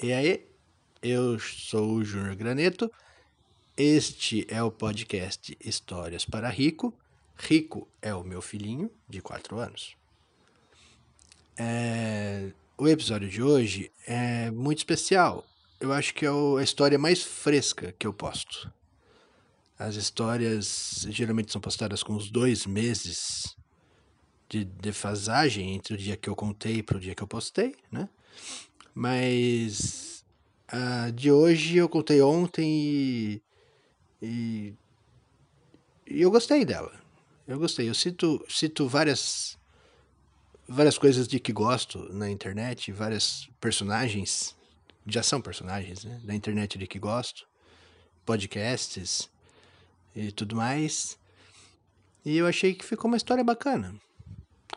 [0.00, 0.46] E aí,
[1.02, 2.88] eu sou o Júnior Graneto.
[3.76, 6.94] Este é o podcast Histórias para Rico.
[7.36, 9.96] Rico é o meu filhinho de 4 anos.
[11.56, 12.52] É...
[12.76, 15.44] O episódio de hoje é muito especial.
[15.80, 18.72] Eu acho que é a história mais fresca que eu posto.
[19.76, 23.56] As histórias geralmente são postadas com uns dois meses
[24.48, 28.08] de defasagem entre o dia que eu contei para o dia que eu postei, né?
[28.98, 30.24] Mas
[30.66, 33.42] a de hoje eu contei ontem e,
[34.20, 34.74] e,
[36.04, 36.92] e eu gostei dela.
[37.46, 37.88] Eu gostei.
[37.88, 39.56] Eu cito, cito várias
[40.66, 44.56] várias coisas de que gosto na internet, várias personagens,
[45.06, 46.20] já são personagens, né?
[46.24, 47.46] Da internet de que gosto,
[48.26, 49.30] podcasts
[50.12, 51.16] e tudo mais.
[52.24, 53.94] E eu achei que ficou uma história bacana.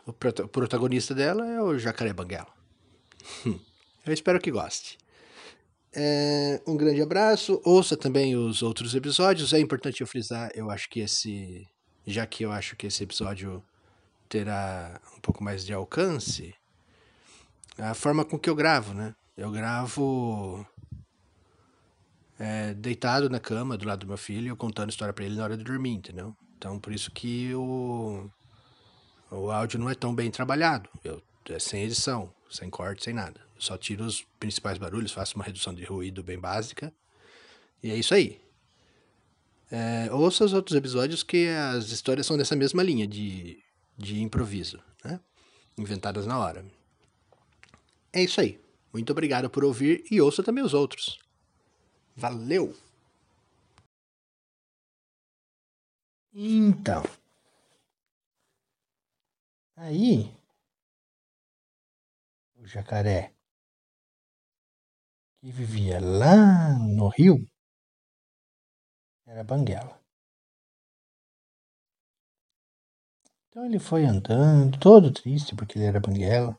[0.06, 2.54] O protagonista dela é o Jacaré Banguela.
[4.06, 4.98] Eu espero que goste.
[5.94, 7.62] É, um grande abraço.
[7.64, 9.54] Ouça também os outros episódios.
[9.54, 11.68] É importante eu frisar, eu acho que esse.
[12.06, 13.64] Já que eu acho que esse episódio
[14.28, 16.56] terá um pouco mais de alcance,
[17.78, 19.14] a forma com que eu gravo, né?
[19.38, 20.66] Eu gravo
[22.40, 25.58] é, deitado na cama do lado do meu filho, contando história para ele na hora
[25.58, 26.36] de dormir, entendeu?
[26.58, 28.30] Então por isso que o,
[29.30, 30.90] o áudio não é tão bem trabalhado.
[31.04, 33.42] Eu, é sem edição, sem corte, sem nada.
[33.62, 36.92] Só tiro os principais barulhos, faço uma redução de ruído bem básica.
[37.84, 38.42] E é isso aí.
[39.70, 43.64] É, ouça os outros episódios que as histórias são dessa mesma linha de,
[43.96, 45.20] de improviso, né?
[45.78, 46.66] Inventadas na hora.
[48.12, 48.60] É isso aí.
[48.92, 51.20] Muito obrigado por ouvir e ouça também os outros.
[52.16, 52.76] Valeu!
[56.34, 57.04] Então.
[59.76, 60.34] Aí.
[62.56, 63.36] O jacaré
[65.42, 67.36] que vivia lá no rio
[69.26, 70.00] era Banguela.
[73.48, 76.56] Então ele foi andando, todo triste porque ele era Banguela.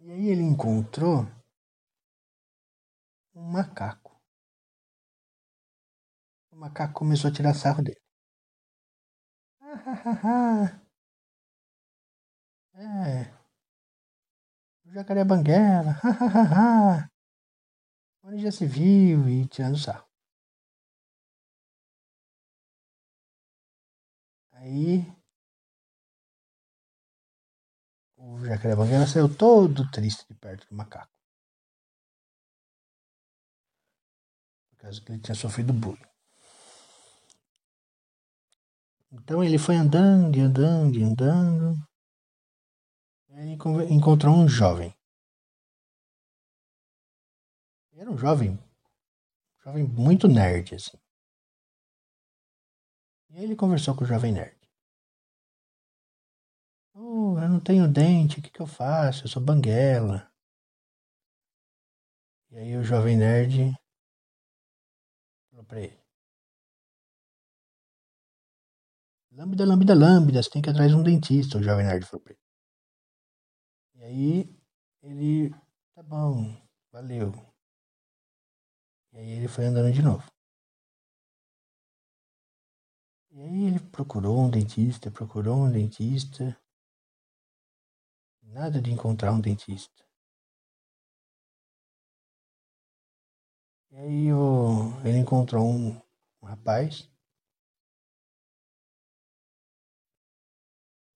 [0.00, 1.26] E aí ele encontrou
[3.34, 4.20] um macaco.
[6.50, 8.00] O macaco começou a tirar sarro dele.
[12.74, 13.37] é.
[14.88, 16.00] O jacaré banguela.
[18.24, 20.08] Onde já se viu e tirando sarro.
[24.52, 25.04] Aí
[28.16, 31.12] o jacaré banguela saiu todo triste de perto do macaco.
[34.70, 36.00] Por causa que ele tinha sofrido bullying.
[39.12, 41.88] Então ele foi andando andando andando.
[43.38, 43.52] E aí
[43.88, 44.92] encontrou um jovem.
[47.92, 50.98] Era um jovem, um jovem muito nerd, assim.
[53.30, 54.58] E ele conversou com o jovem nerd.
[56.92, 59.22] Oh, eu não tenho dente, o que, que eu faço?
[59.22, 60.28] Eu sou banguela.
[62.50, 63.72] E aí o jovem nerd
[65.48, 66.02] falou pra ele.
[69.30, 72.24] Lambda, lambda, lambda, você tem que ir atrás de um dentista, o jovem nerd falou
[72.24, 72.47] pra ele.
[74.08, 74.48] Aí
[75.02, 75.50] ele,
[75.94, 76.56] tá bom,
[76.90, 77.30] valeu.
[79.12, 80.26] E aí ele foi andando de novo.
[83.30, 86.58] E aí ele procurou um dentista, procurou um dentista.
[88.44, 90.02] Nada de encontrar um dentista.
[93.90, 96.00] E aí o, ele encontrou um,
[96.40, 97.10] um rapaz.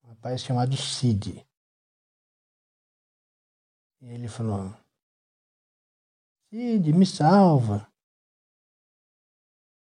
[0.05, 1.43] Um rapaz chamado Cid.
[4.03, 4.75] E ele falou:
[6.51, 7.89] Cid, me salva.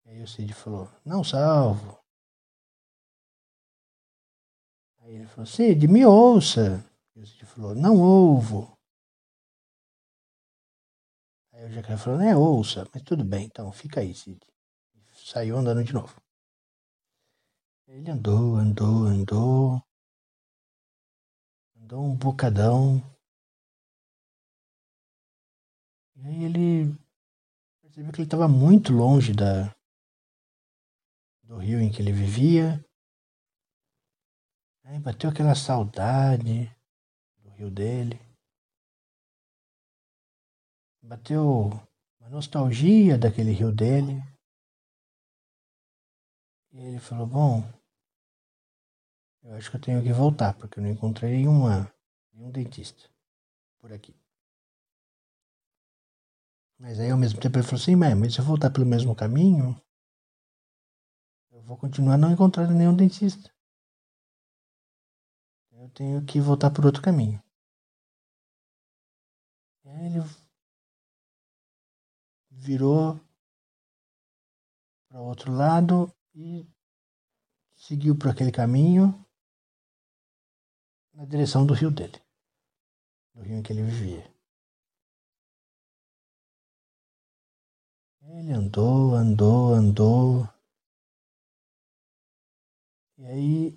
[0.04, 1.98] Aí o Cid falou: Não salvo.
[4.98, 6.84] Aí ele falou: Cid, me ouça.
[7.16, 8.76] E o Cid falou: Não ouvo.
[11.52, 14.38] Aí o jacaré falou: É, ouça, mas tudo bem, então fica aí, Cid.
[14.94, 16.20] E saiu andando de novo.
[17.88, 19.82] Ele andou, andou, andou.
[21.74, 23.02] Andou um bocadão.
[26.22, 26.98] E aí ele
[27.80, 29.74] percebeu que ele estava muito longe da,
[31.44, 32.84] do rio em que ele vivia.
[34.84, 36.70] Aí bateu aquela saudade
[37.38, 38.20] do rio dele.
[41.00, 41.70] Bateu
[42.20, 44.22] uma nostalgia daquele rio dele.
[46.70, 47.64] E ele falou: Bom,
[49.42, 51.90] eu acho que eu tenho que voltar, porque eu não encontrei nenhuma,
[52.30, 53.08] nenhum dentista
[53.78, 54.19] por aqui.
[56.80, 59.78] Mas aí ao mesmo tempo ele falou assim, mas se eu voltar pelo mesmo caminho,
[61.50, 63.52] eu vou continuar não encontrando nenhum dentista.
[65.72, 67.42] Eu tenho que voltar por outro caminho.
[69.84, 70.20] E aí ele
[72.50, 73.20] virou
[75.06, 76.66] para o outro lado e
[77.74, 79.22] seguiu por aquele caminho
[81.12, 82.18] na direção do rio dele,
[83.34, 84.39] do rio em que ele vivia.
[88.32, 90.48] Ele andou, andou, andou.
[93.18, 93.74] E aí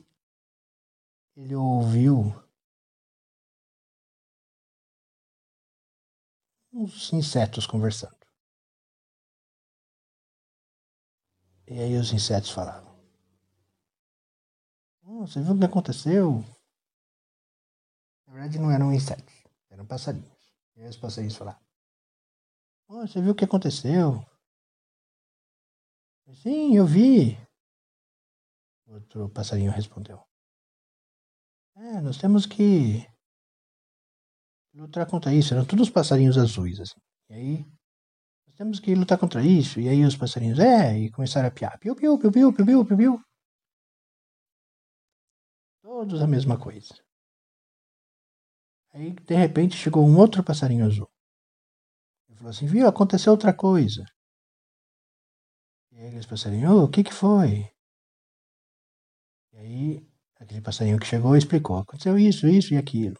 [1.36, 2.32] ele ouviu
[6.72, 8.16] uns insetos conversando.
[11.68, 12.96] E aí os insetos falavam:
[15.02, 16.46] Você viu o que aconteceu?
[18.28, 19.34] Na verdade, não eram insetos,
[19.72, 20.54] eram passarinhos.
[20.76, 21.60] E aí os passarinhos falaram:
[22.88, 24.24] Você viu o que aconteceu?
[26.32, 27.38] Sim, eu vi.
[28.88, 30.20] Outro passarinho respondeu:
[31.76, 33.06] É, nós temos que
[34.74, 35.54] lutar contra isso.
[35.54, 37.00] Eram todos passarinhos azuis, assim.
[37.30, 37.66] E aí
[38.48, 39.80] nós temos que lutar contra isso.
[39.80, 41.78] E aí os passarinhos, é, e começaram a piar.
[41.80, 43.22] Piu, piu, piu, piu, piu, piu, piu, piu.
[45.82, 46.94] Todos a mesma coisa.
[48.94, 51.10] Aí, de repente, chegou um outro passarinho azul.
[52.28, 54.06] Ele falou assim, viu, aconteceu outra coisa.
[56.24, 57.70] Aqueles passarinhos, oh, o que que foi?
[59.52, 60.08] E aí,
[60.40, 63.18] aquele passarinho que chegou explicou, aconteceu isso, isso e aquilo.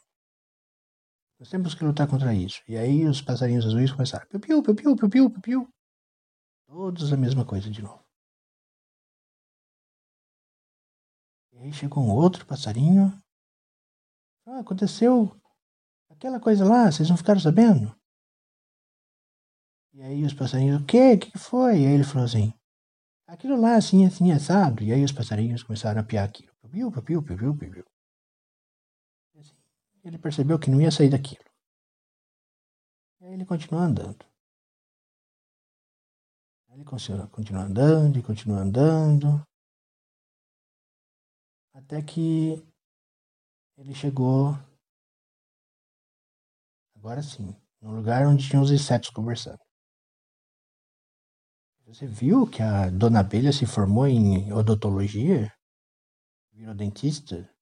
[1.40, 2.62] Nós temos que lutar contra isso.
[2.68, 4.26] E aí os passarinhos azuis começaram.
[4.28, 5.70] Piu, piu, piu, piu, piu, piu, piu.
[6.66, 8.04] Todos a mesma coisa de novo.
[11.52, 13.12] E aí chegou um outro passarinho.
[14.46, 15.36] Ah, aconteceu
[16.10, 17.94] aquela coisa lá, vocês não ficaram sabendo?
[19.94, 21.14] E aí os passarinhos, o quê?
[21.14, 21.82] O que foi?
[21.82, 22.54] E aí ele falou assim,
[23.34, 24.84] aquilo lá assim, assim, assado.
[24.84, 26.54] E aí os passarinhos começaram a piar aquilo.
[26.72, 27.86] Piu, piu, piu, piu, piu, piu.
[30.04, 31.44] Ele percebeu que não ia sair daquilo.
[33.22, 34.26] E aí ele continuou andando.
[36.70, 39.46] Ele continua andando e continua andando.
[41.74, 42.56] Até que
[43.78, 44.54] ele chegou.
[46.96, 49.60] Agora sim, no lugar onde tinha os insetos conversando.
[51.86, 55.54] Você viu que a dona Abelha se formou em odontologia?
[56.54, 57.54] Virou dentista?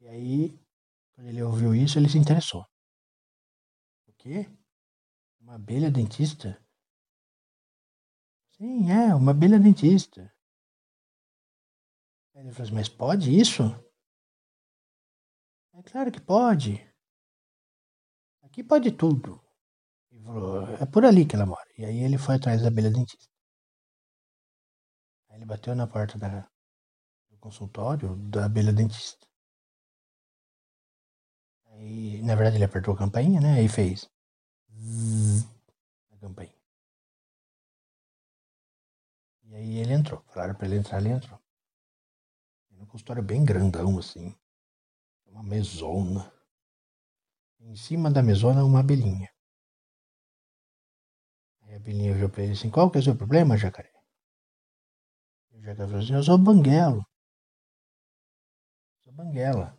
[0.00, 0.58] E aí,
[1.14, 2.64] quando ele ouviu isso, ele se interessou.
[4.06, 4.46] O quê?
[5.40, 6.58] Uma abelha dentista?
[8.56, 10.32] Sim, é, uma abelha dentista.
[12.34, 13.62] Ele falou assim, mas pode isso?
[15.74, 16.80] É claro que pode.
[18.42, 19.43] Aqui pode tudo.
[20.24, 21.68] Falou, é por ali que ela mora.
[21.76, 23.26] E aí ele foi atrás da abelha dentista.
[25.28, 26.48] Aí ele bateu na porta da,
[27.30, 29.26] do consultório da abelha dentista.
[31.66, 33.54] Aí, na verdade, ele apertou a campainha, né?
[33.58, 34.08] Aí fez.
[36.10, 36.54] a campainha.
[39.44, 40.22] E aí ele entrou.
[40.28, 41.38] Falaram pra ele entrar, ele entrou.
[42.70, 44.34] Um consultório bem grandão, assim.
[45.26, 46.32] Uma mesona.
[47.60, 49.33] Em cima da mesona, uma abelhinha.
[51.84, 53.92] Aí a abelhinha viu pra ele assim: Qual que é o seu problema, jacaré?
[55.52, 57.04] O jacaré falou assim: Eu sou banguelo.
[59.02, 59.78] Sou banguela.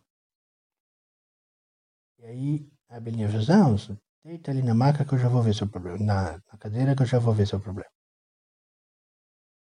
[2.19, 3.75] E aí a abelhinha fez, não,
[4.24, 5.97] deita ali na maca que eu já vou ver seu problema.
[5.97, 7.89] Na, na cadeira que eu já vou ver seu problema.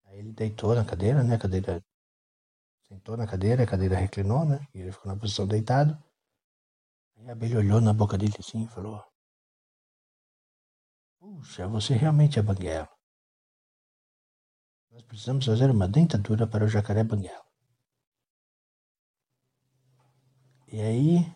[0.06, 1.36] Aí ele deitou na cadeira, né?
[1.36, 1.84] A cadeira.
[2.88, 4.60] Sentou na cadeira, a cadeira reclinou, né?
[4.74, 5.98] E ele ficou na posição deitado.
[7.18, 9.04] Aí a abelha olhou na boca dele assim e falou:
[11.26, 12.88] Puxa, você realmente é banguela.
[14.92, 17.44] Nós precisamos fazer uma dentadura para o jacaré banguela.
[20.68, 21.36] E aí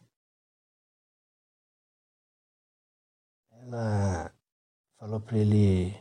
[3.50, 4.31] ela
[5.00, 6.00] falou para ele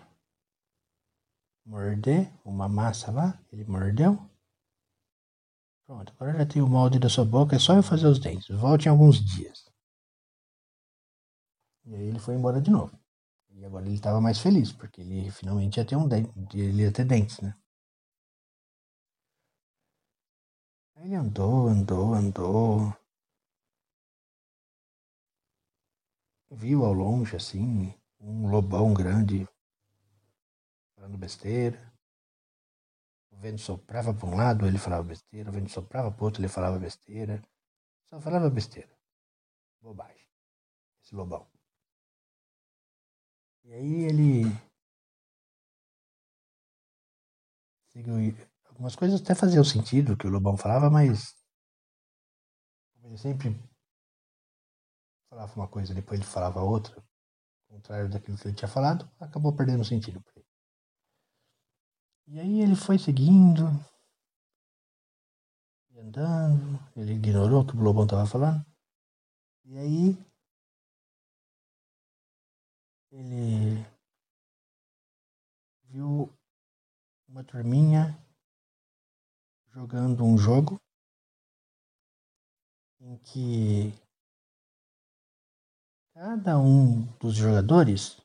[1.64, 4.18] morder uma massa lá, ele mordeu.
[5.86, 8.54] Pronto, agora já tem o molde da sua boca, é só eu fazer os dentes.
[8.54, 9.64] Volte em alguns dias.
[11.86, 13.07] E aí ele foi embora de novo.
[13.58, 16.92] E agora ele estava mais feliz, porque ele finalmente ia ter um dente, ele ia
[16.92, 17.56] ter dentes, né?
[20.94, 22.96] Aí ele andou, andou, andou.
[26.50, 29.46] viu ao longe, assim, um lobão grande
[30.94, 31.92] falando besteira.
[33.30, 35.50] O vento soprava para um lado, ele falava besteira.
[35.50, 37.42] O vento soprava para outro, ele falava besteira.
[38.08, 38.96] Só falava besteira.
[39.80, 40.26] Bobagem.
[41.02, 41.57] Esse lobão.
[43.64, 44.42] E aí ele.
[48.66, 51.34] Algumas coisas até faziam sentido que o Lobão falava, mas.
[53.02, 53.58] Ele sempre
[55.30, 59.54] falava uma coisa, depois ele falava outra, ao contrário daquilo que ele tinha falado, acabou
[59.54, 60.46] perdendo sentido pra ele.
[62.26, 63.64] E aí ele foi seguindo,
[65.96, 68.64] andando, ele ignorou o que o Lobão estava falando.
[69.64, 70.27] E aí
[73.18, 73.84] ele
[75.86, 76.32] viu
[77.26, 78.16] uma turminha
[79.70, 80.80] jogando um jogo
[83.00, 83.92] em que
[86.14, 88.20] cada um dos jogadores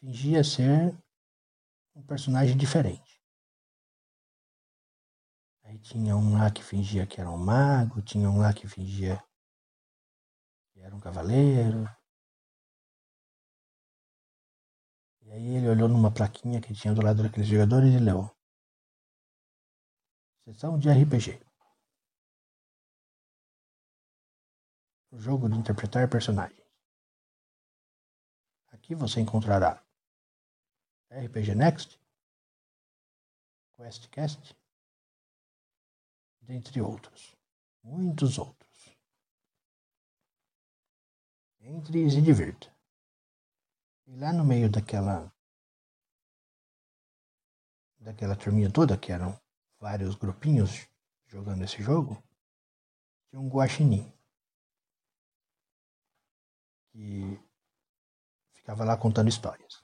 [0.00, 0.96] fingia ser
[1.94, 3.20] um personagem diferente.
[5.62, 9.22] Aí tinha um lá que fingia que era um mago, tinha um lá que fingia
[10.72, 11.84] que era um cavaleiro,
[15.36, 18.30] aí ele olhou numa plaquinha que tinha do lado daqueles jogadores e leu.
[20.44, 21.38] Sessão de RPG.
[25.10, 26.66] O jogo de interpretar personagens.
[28.68, 29.84] Aqui você encontrará
[31.10, 32.00] RPG Next,
[33.72, 34.56] QuestCast,
[36.40, 37.36] dentre outros.
[37.82, 38.96] Muitos outros.
[41.60, 42.75] Entre e se divirta.
[44.06, 45.32] E lá no meio daquela
[47.98, 49.38] daquela turminha toda, que eram
[49.80, 50.86] vários grupinhos
[51.26, 52.22] jogando esse jogo,
[53.28, 54.12] tinha um guaxinim.
[56.92, 57.38] Que
[58.54, 59.82] ficava lá contando histórias.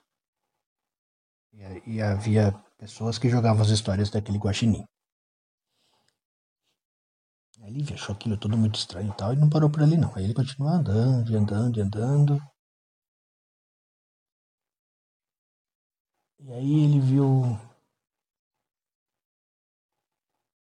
[1.51, 4.85] E, e havia pessoas que jogavam as histórias daquele guaxinim.
[7.61, 10.13] A Lívia achou aquilo tudo muito estranho e tal, e não parou por ali não.
[10.15, 12.52] Aí ele continuou andando, andando, andando.
[16.45, 17.41] E aí ele viu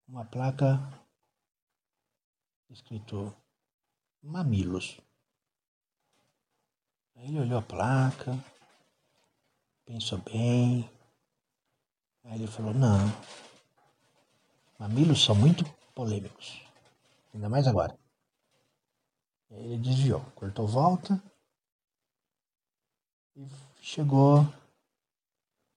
[0.07, 0.79] uma placa
[2.69, 3.35] escrito
[4.23, 5.01] Mamilos.
[7.17, 8.33] Aí ele olhou a placa,
[9.87, 10.91] pensou bem.
[12.25, 12.99] Aí ele falou: Não,
[14.79, 16.61] mamilos são muito polêmicos,
[17.33, 17.99] ainda mais agora.
[19.51, 21.19] Aí ele desviou, cortou volta
[23.35, 23.49] e
[23.81, 24.60] chegou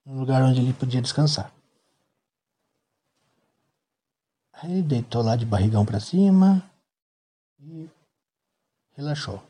[0.06, 1.54] um lugar onde ele podia descansar.
[4.54, 6.64] Aí ele deitou lá de barrigão para cima
[7.60, 7.90] e
[8.96, 9.42] relaxou.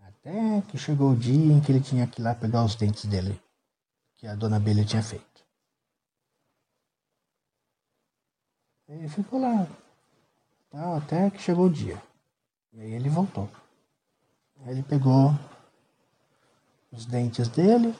[0.00, 3.04] Até que chegou o dia em que ele tinha que ir lá pegar os dentes
[3.06, 3.40] dele,
[4.16, 5.44] que a dona Abelha tinha feito.
[8.86, 9.66] Ele ficou lá,
[10.96, 12.00] até que chegou o dia.
[12.72, 13.48] E aí ele voltou.
[14.60, 15.30] Aí ele pegou
[16.92, 17.98] os dentes dele,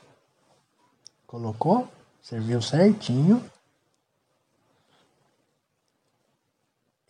[1.33, 3.43] colocou, serviu certinho.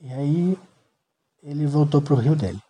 [0.00, 0.58] E aí
[1.42, 2.62] ele voltou pro rio dele.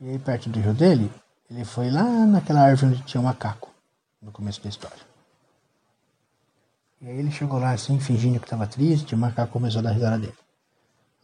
[0.00, 1.12] E aí perto do rio dele,
[1.50, 3.68] ele foi lá naquela árvore onde tinha um macaco,
[4.20, 5.04] no começo da história.
[7.00, 9.82] E aí ele chegou lá assim, fingindo que estava triste, e o macaco começou a
[9.82, 10.38] dar risada dele.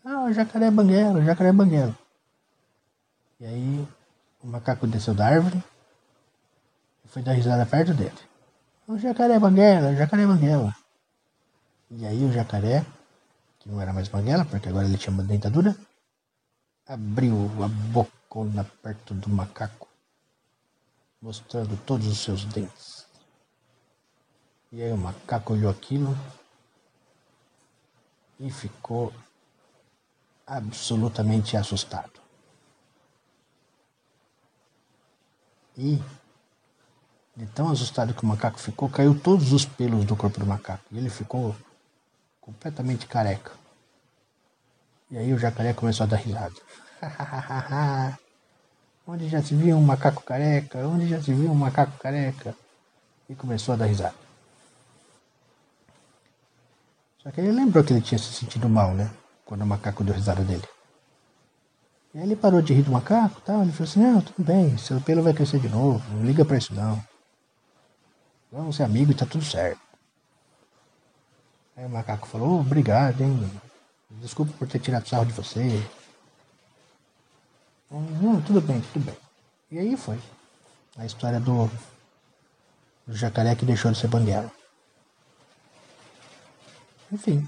[0.04, 1.96] Ah, o jacaré banguelo, o jacaré banguelo.
[3.38, 3.88] E aí
[4.42, 5.62] o macaco desceu da árvore,
[7.18, 8.16] foi dar risada perto dele.
[8.86, 10.74] O jacaré banguela, o jacaré banguela.
[11.90, 12.86] E aí o jacaré,
[13.58, 15.76] que não era mais banguela, porque agora ele tinha uma dentadura,
[16.86, 19.88] abriu a bocona perto do macaco,
[21.20, 23.06] mostrando todos os seus dentes.
[24.70, 26.16] E aí o macaco olhou aquilo
[28.38, 29.12] e ficou
[30.46, 32.20] absolutamente assustado.
[35.76, 36.00] E
[37.38, 40.82] de tão assustado que o macaco ficou, caiu todos os pelos do corpo do macaco.
[40.90, 41.54] E ele ficou
[42.40, 43.52] completamente careca.
[45.08, 46.56] E aí o jacaré começou a dar risada.
[49.06, 50.78] Onde já se viu um macaco careca?
[50.86, 52.56] Onde já se viu um macaco careca?
[53.30, 54.16] E começou a dar risada.
[57.22, 59.08] Só que ele lembrou que ele tinha se sentido mal, né?
[59.44, 60.66] Quando o macaco deu risada dele.
[62.12, 63.62] E aí ele parou de rir do macaco tal.
[63.62, 66.02] Ele falou assim: Não, tudo bem, seu pelo vai crescer de novo.
[66.12, 67.00] Não liga pra isso não.
[68.50, 69.80] Vamos ser amigos e tá tudo certo.
[71.76, 73.50] Aí o macaco falou, oh, obrigado, hein?
[74.10, 75.86] Desculpa por ter tirado sarro de você.
[77.90, 79.16] Não, tudo bem, tudo bem.
[79.70, 80.18] E aí foi.
[80.96, 81.70] A história do,
[83.06, 84.50] do jacaré que deixou de ser banguela.
[87.12, 87.46] Enfim.